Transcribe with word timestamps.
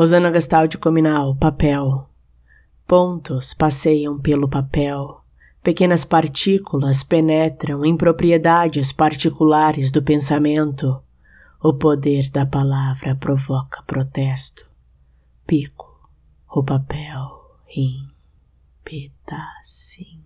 Rosana 0.00 0.30
Gastaldi 0.30 0.78
Cominal, 0.78 1.32
ah, 1.32 1.36
papel. 1.38 2.08
Pontos 2.86 3.52
passeiam 3.52 4.18
pelo 4.18 4.48
papel. 4.48 5.20
Pequenas 5.62 6.06
partículas 6.06 7.02
penetram 7.02 7.84
em 7.84 7.94
propriedades 7.94 8.92
particulares 8.92 9.90
do 9.92 10.02
pensamento. 10.02 11.02
O 11.62 11.74
poder 11.74 12.30
da 12.30 12.46
palavra 12.46 13.14
provoca 13.14 13.82
protesto. 13.82 14.66
Pico 15.46 16.08
o 16.48 16.64
papel 16.64 17.58
em 17.68 18.08
pedacinhos. 18.82 20.19